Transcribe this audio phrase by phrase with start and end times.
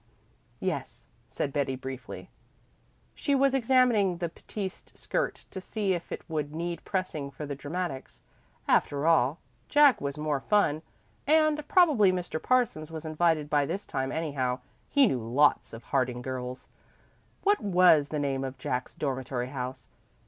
[0.59, 2.31] "Yes," said Betty briefly.
[3.13, 7.53] She was examining the batiste skirt to see if it would need pressing for the
[7.53, 8.23] dramatics.
[8.67, 9.37] After all,
[9.69, 10.81] Jack was more fun,
[11.27, 12.41] and probably Mr.
[12.41, 14.57] Parsons was invited by this time anyhow
[14.89, 16.67] he knew lots of Harding girls.
[17.43, 19.87] What was the name of Jack's dormitory house?